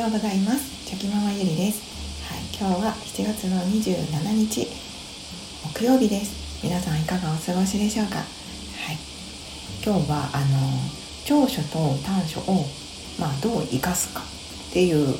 [0.00, 0.86] ようございます。
[0.88, 4.66] チョキママゆりです、はい、今日は7月の27日
[5.76, 6.64] 木曜日です。
[6.64, 8.16] 皆さんいかがお過ごしでしょうか？
[8.16, 8.26] はい。
[9.84, 10.46] 今日はあの
[11.26, 12.64] 長所と短所を
[13.20, 14.22] まあどう生かすか？
[14.22, 15.14] っていう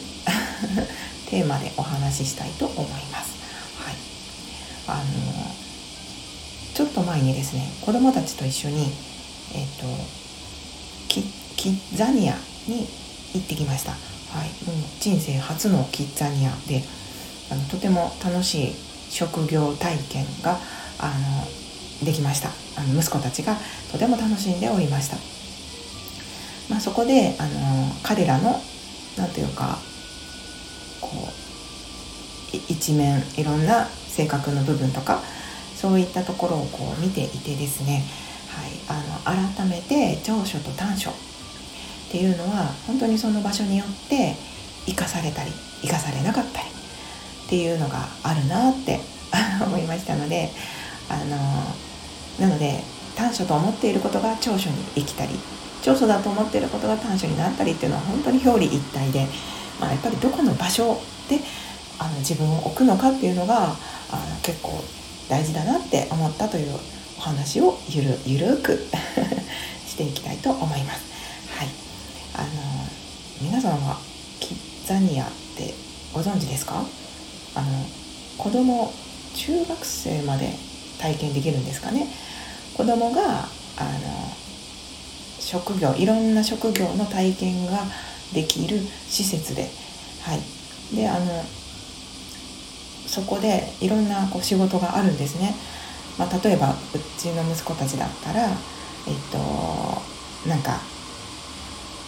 [1.29, 3.37] テーマでお話ししたいと思います。
[3.85, 3.95] はい。
[4.87, 5.05] あの
[6.73, 8.91] ちょっと前にですね子供たちと一緒に
[9.53, 9.87] えっ、ー、と
[11.09, 11.21] キ
[11.57, 12.89] キッザニアに
[13.35, 14.10] 行ってきました。
[14.33, 16.83] はい、もう人生初のキッザニアで
[17.51, 18.75] あのとても楽しい
[19.11, 20.59] 職業体験が
[20.99, 21.13] あ
[22.03, 22.51] のできました。
[22.81, 23.57] あの息子たちが
[23.93, 25.17] とても楽しんでおりました、
[26.71, 28.61] まあ、そこであの彼らの
[29.19, 29.79] 何ていうか
[31.01, 35.23] こう一面いろんな性格の部分とか
[35.77, 38.03] そういったところをこう見ていてですね、
[38.49, 41.11] はい、あの改めて長所と短所
[42.11, 44.35] っていうのは本当にその場所によって
[44.85, 46.67] 生かされたり生かされなかったり
[47.47, 48.99] っていうのがあるなって
[49.65, 50.51] 思いましたので
[51.09, 51.37] あの
[52.41, 52.83] なので
[53.15, 55.39] 短所と思っていることが長所に生きたり
[55.83, 59.29] 長所だと思っていることが短所になったりっていうのは本当に表裏一体で、
[59.81, 61.39] まあ、やっぱりどこの場所で
[62.01, 63.77] あの自分を置くのかっていうのが
[64.11, 64.83] あの結構
[65.29, 66.75] 大事だなって思ったという
[67.19, 68.85] お話をゆるゆるく
[69.87, 71.10] していきたいと思います。
[72.41, 72.49] あの
[73.43, 73.99] 皆さんは
[74.41, 75.27] キッザニアっ
[75.59, 75.75] て
[76.15, 76.83] ご存知ですか？
[77.55, 77.85] あの
[78.39, 78.91] 子供
[79.35, 80.55] 中学生まで
[80.99, 82.07] 体験できるんですかね？
[82.75, 83.49] 子供があの
[85.39, 87.85] 職業いろんな職業の体験が
[88.33, 89.69] できる施設で
[90.23, 90.97] はい。
[90.97, 91.45] であの
[93.07, 95.55] そこでいろんなこう仕事があるんですね、
[96.19, 96.75] まあ、例えばう
[97.19, 98.55] ちの息子たちだったらえっ
[99.31, 100.81] となんか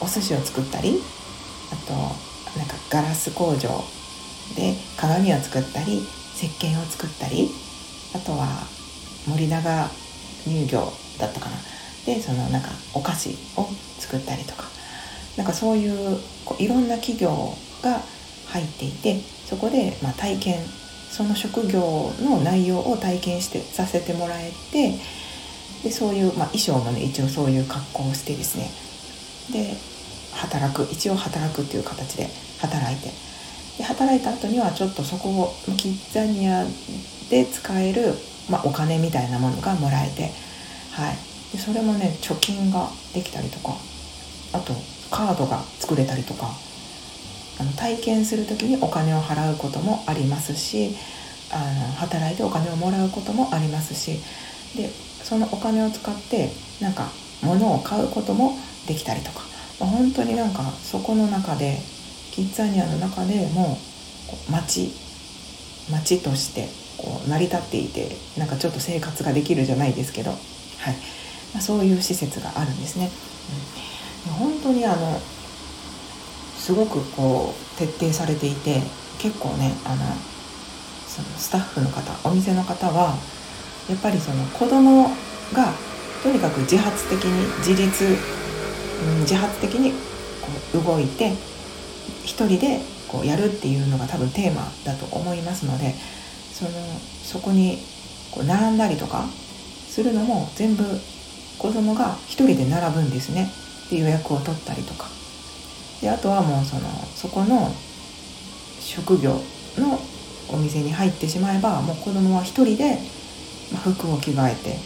[0.03, 1.01] お寿司を作ったり
[1.71, 1.93] あと
[2.59, 3.85] なんかガラス工場
[4.57, 5.99] で鏡を作ったり
[6.35, 7.49] 石鹸を作ったり
[8.15, 8.67] あとは
[9.27, 9.91] 森永
[10.45, 11.57] 乳業だったかな。
[12.05, 13.69] でそのなんかお菓子を
[13.99, 14.73] 作ったりとか。
[15.37, 18.01] なんかそういうこういろんな企業が
[18.49, 20.57] 入っていてそこでま体験
[21.11, 24.99] その職業の内容を体験してさせてもらえて
[25.83, 28.71] でそういう、まあ、衣装もね一応そういう格好をしてですね
[29.53, 29.77] で
[30.33, 30.89] 働く。
[30.91, 33.11] 一応働くっていう形で働いて。
[33.79, 36.65] で働いた後にはちょっとそこをキッザニア
[37.31, 38.15] で使える、
[38.51, 40.31] まあ、お金みたいなものがもらえて、
[40.91, 41.17] はい、
[41.53, 43.77] でそれもね貯金ができたりとか。
[44.55, 44.75] あと
[45.11, 46.51] カードが作れたりとか。
[47.61, 50.97] あの体験する時にお金を払うこともありますし
[51.51, 54.19] あの働いてお金をもらうこともありますし。
[54.77, 54.89] で
[55.23, 57.11] そのお金を使ってなんか
[57.43, 58.57] 物を買うことも
[58.87, 59.53] できたりとか。
[59.79, 61.79] 本当になんかそこの中で
[62.31, 63.77] キッザニアの中でも
[64.49, 64.93] う町
[65.91, 70.39] 町としてこう成り立っていてなんかちょっと生活ができるじゃないですけど、はい。
[71.53, 73.11] まあ、そういう施設があるんですね。
[74.29, 75.21] うん、本当にあの
[76.57, 78.81] すごくこう徹底されていて
[79.19, 79.97] 結構ねあの
[81.09, 83.17] そのスタッフの方お店の方は
[83.91, 85.11] やっぱりその子供
[85.53, 85.73] が
[86.23, 88.17] とにかく自発的に自立
[89.21, 91.33] 自発的にこう動いて
[92.25, 95.95] 一人でこうやるっていうのが多分テーマだと思いますので
[96.53, 96.71] その
[97.23, 97.79] そこに
[98.31, 99.27] こう並んだりとか
[99.89, 100.85] するのも全部
[101.59, 103.51] 子供が一人で並ぶんですね。
[103.91, 105.07] で予約を取ったりとか。
[106.01, 106.83] であとはもうその
[107.15, 107.73] そこの
[108.81, 109.41] 職業
[109.79, 110.01] の
[110.49, 112.99] お店に入ってしまえばもう子供は一人で
[113.85, 114.77] 服を着替えて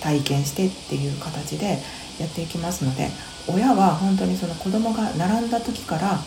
[0.00, 1.78] 体験してっていう形で
[2.20, 3.08] やっていきますので
[3.48, 6.18] 親は本当にその子供が並んだ時から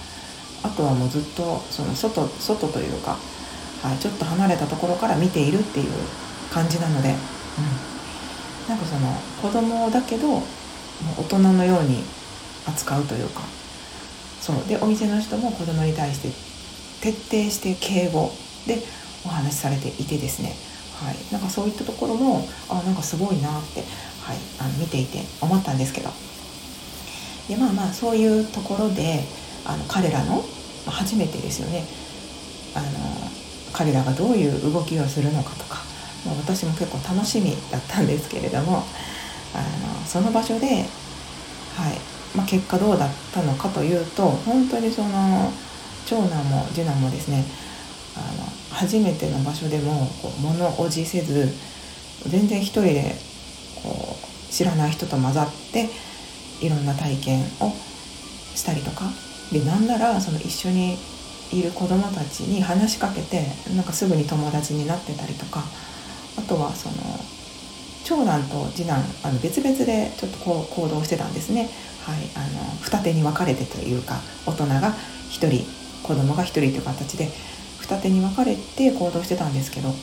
[0.63, 3.18] あとはもうずっとその外外というか、
[3.81, 5.91] はい、ちょっと離れたところから見ているっていう
[6.51, 10.40] 感じなので、うん、なんかその子供だけども
[11.18, 12.04] う大人のように
[12.65, 13.42] 扱うというか
[14.39, 14.68] そう。
[14.68, 16.30] でお店の人も子供に対して
[17.01, 18.31] 徹底して敬語
[18.66, 18.77] で
[19.25, 20.54] お話しされていてですね、
[21.04, 23.81] はい、なんかそういったところもあなんかすごいなって、
[24.21, 26.09] はい、あの見ていて思ったんですけど。
[27.48, 29.24] でまあまあそういうところで
[29.66, 30.44] あの彼らの、ま
[30.88, 31.84] あ、初めてですよね。
[32.75, 32.88] あの
[33.72, 35.80] 彼らがどういう動きをするのかとか、
[36.25, 38.84] まあ、私も結構楽しみだったんですけれども
[39.54, 39.62] あ
[40.00, 42.13] のその場所で、はい。
[42.36, 45.51] まあ、結果どうだったのかというと本当にその
[46.06, 47.45] 長男も次男もですね
[48.16, 51.50] あの初めての場所でもこう物おじせず
[52.28, 53.16] 全然一人で
[53.84, 55.90] こう知らない人と混ざって
[56.65, 57.74] いろんな体験を
[58.56, 59.12] したりとか。
[59.51, 60.98] でなんならその一緒に
[61.51, 63.45] いる子どもたちに話しかけて
[63.75, 65.63] なんかすぐに友達になってたりとか。
[66.38, 66.95] あとはその
[68.04, 71.69] 長男と次男あの別々でちょっとこう行動してたんですね、
[72.06, 74.94] はい、あの二手に分かれてというか大人が
[75.31, 75.66] 1人
[76.04, 77.30] 子供が1人という形で
[77.80, 79.94] 二手に分かれて行動してたんですけど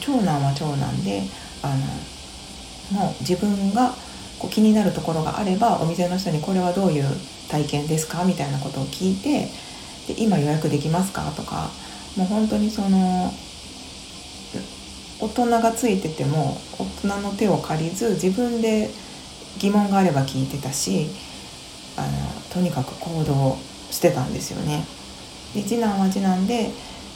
[0.00, 1.22] 長男は長男で
[1.62, 1.74] あ
[2.92, 3.94] のもう自分が
[4.38, 7.04] こう気になるところがあればお店の人にこれはどういう
[7.48, 9.48] 体験ですかみたいなことを聞いて
[10.12, 11.70] で今予約できますかとか
[12.16, 13.32] もう本当にその
[15.20, 18.88] 大人がついてても大人の手を借りず自分で
[19.58, 21.08] 疑問があれば聞いてたし
[21.96, 22.08] あの
[22.52, 23.58] とにかく行動
[23.90, 24.84] してたんですよね。
[25.54, 26.70] で次男は次男で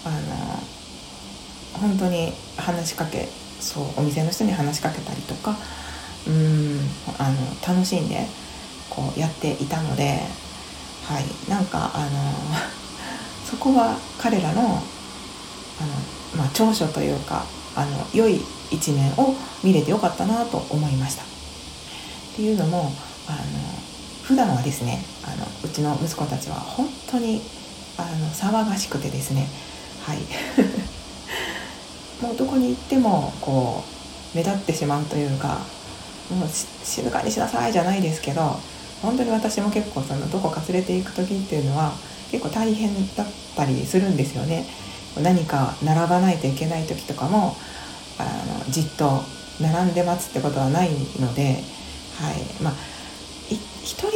[0.04, 3.28] あの本当に話しかけ
[3.60, 5.56] そうお店の人に話しかけたりとか
[6.26, 6.71] うん
[7.22, 8.26] あの楽しんで
[8.90, 10.20] こうやっていたので、
[11.06, 12.10] はい、なんかあの
[13.48, 14.78] そこは彼らのあの、
[16.36, 17.44] まあ、長所というか
[17.76, 18.40] あの良い
[18.70, 21.22] 一面を見れてよかったなと思いました。
[21.22, 21.26] っ
[22.34, 22.92] ていうのも
[23.28, 23.38] あの
[24.22, 27.42] 普段はですねあのうちの息子たちは本当に
[27.98, 29.46] あの騒がしくてですね
[30.02, 30.18] はい
[32.24, 33.84] もうどこに行ってもこ
[34.34, 35.58] う目立ってしまうというか
[36.30, 38.58] もう静かにしなさいじゃないですけど
[39.02, 41.92] 本当に私も結構そのどこか連れて行く時っていうのは
[42.30, 43.26] 結構大変だっ
[43.56, 44.64] たりするんですよね。
[45.20, 47.56] 何か並ばないといけない時とかも
[48.18, 48.24] あ
[48.64, 49.20] のじっと
[49.60, 50.90] 並んで待つってことはない
[51.20, 51.42] ので、
[52.16, 52.74] はいまあ、
[53.50, 54.08] 1人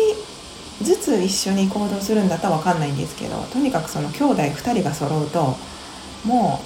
[0.82, 5.56] ずつ一緒に行動するんだったら分かんないんですけどとにかくその兄弟2人が揃うと
[6.24, 6.60] も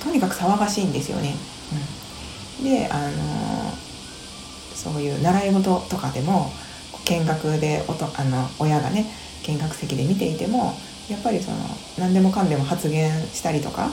[0.00, 1.34] うとにかく騒がしいんですよね。
[2.60, 3.47] うん、であの
[4.78, 6.52] そういう習い事とかでも
[7.04, 9.06] 見学でおとあの親がね
[9.42, 10.74] 見学席で見ていても
[11.10, 11.56] やっぱりその
[11.98, 13.90] 何でもかんでも発言したりとか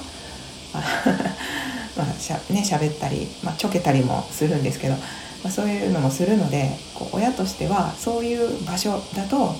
[1.98, 5.00] まあしゃね喋ったり、まあ、ちょけたりもするんですけど、ま
[5.46, 9.56] あ、そういうのもするのでこう親としてはそういう場所だとも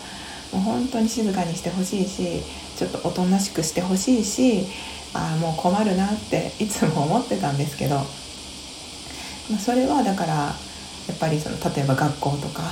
[0.54, 2.44] う本当に静かにしてほしいし
[2.78, 4.68] ちょっとおとなしくしてほしいし
[5.14, 8.04] ああもう困るなっていつも思ってたんですけど、ま
[9.56, 10.56] あ、それはだから
[11.08, 12.64] やっぱりその例えば学校とか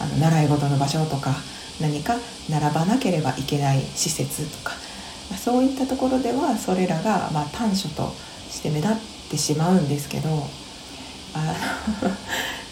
[0.00, 1.34] あの習い事の場所とか
[1.80, 2.16] 何か
[2.48, 4.74] 並ばなければいけない施設とか、
[5.30, 8.12] まあ、そういったところではそれらがま短所と
[8.50, 8.96] して目立っ
[9.30, 10.28] てしまうんですけど
[11.34, 11.54] あ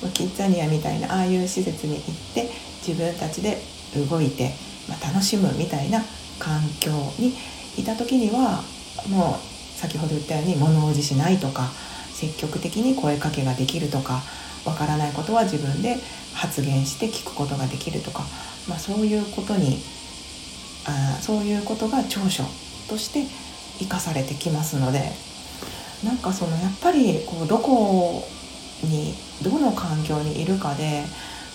[0.03, 2.51] の キッザニアみたいなああいう施設に行って
[2.87, 3.63] 自分たちで
[4.09, 4.55] 動いて、
[4.89, 6.03] まあ、楽しむみたいな
[6.39, 7.35] 環境に
[7.77, 8.63] いた時には
[9.09, 11.71] もう先ほど言ったように物おじしないとか
[12.13, 14.23] 積極的に声かけができるとか
[14.65, 15.97] わからないことは自分で
[16.35, 18.25] 発言して聞くことができるとか
[18.69, 19.79] まあ、そういうことに
[20.87, 22.45] あそういうことが長所
[22.89, 23.25] として
[23.79, 25.11] 生かされてきますので
[26.05, 28.27] なんかそのやっぱりこうどこ
[28.85, 31.05] にどの環境にいるかで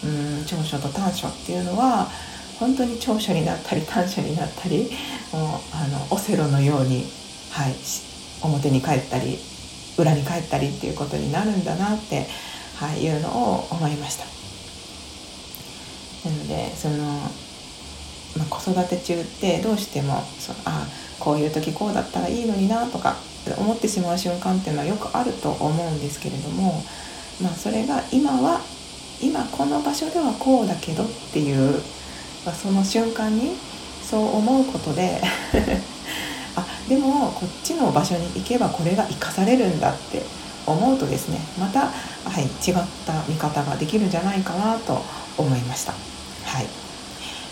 [0.04, 2.08] うん長所と短所っていうのは
[2.60, 4.90] 本当に長所になったり短所になったり
[5.32, 7.06] もうあのオセロのように、
[7.52, 7.76] はい、
[8.42, 9.38] 表に帰ったり
[9.98, 12.26] 裏に帰ったりっていうことになるんだなって、
[12.80, 14.26] はい、いうのを思いました。
[16.30, 16.98] なのでその、
[18.38, 20.88] まあ、子育て中ってどうしてもそのあ
[21.20, 23.18] こういう時こうだったらいいのになとか
[23.58, 26.84] 思ってしまう瞬間っていうのはよくあると思うんですけれども、
[27.42, 28.62] まあ、それが今は
[29.22, 31.82] 今この場所ではこうだけどっていう、
[32.46, 33.56] まあ、その瞬間に
[34.02, 35.22] そう思うことで
[36.56, 40.24] あでもこっちの場所に行けばこれが生かされるんだって
[40.72, 41.92] 思うとですねまた、は
[42.40, 45.02] い、違った見方ができるんじゃないかなと
[45.38, 45.94] 思いました。
[45.94, 46.66] はい。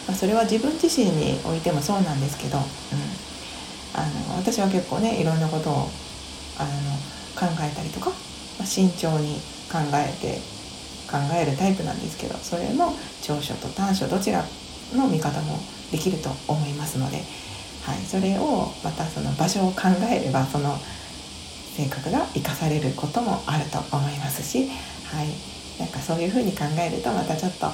[0.08, 2.64] まあ、それは自分自身においてもそうなんですけど、うん、
[3.94, 5.74] あの私は結構ねいろんなことを
[6.58, 6.70] あの
[7.36, 8.10] 考えたりとか、
[8.58, 9.36] まあ、慎重に
[9.70, 10.40] 考えて
[11.12, 14.44] 考えるタイプなんですけどそれも長所と短所どちら
[14.94, 15.60] の見方も
[15.92, 17.18] できると思いますので、
[17.84, 20.78] はい、それをまたその場所を考えればその
[21.78, 24.66] 性格が生かされることもあると思いますし、
[25.06, 25.30] はい、
[25.78, 27.68] なんかそういうふうに考えるとまたちょっと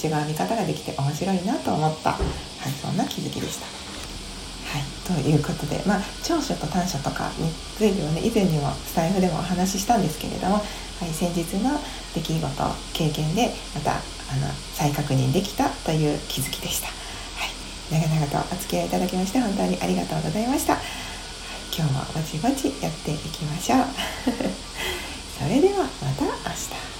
[0.00, 3.66] 違う見方ができて面白いなと思った、はい、そんな気づきでした。
[4.70, 10.60] はい、ということで、まあ、長所と短所とかについてはね以前にもスタイフでもお話ししたんですけれども、は
[11.04, 11.78] い、先日の
[12.14, 12.64] 出来事
[12.94, 16.88] 経験でまたあの再確認できたという気づきでした。
[17.90, 20.78] 長々とお付き合いいただきまして本当にありがとうございました。
[21.80, 23.78] 今日もぼちぼちやっていきましょう。
[25.38, 26.99] それではまた明日。